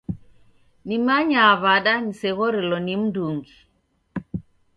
Nimanyaa 0.87 1.53
w'ada 1.61 1.93
niseghorelo 2.05 2.77
ni 2.85 2.95
mndungi? 3.01 3.55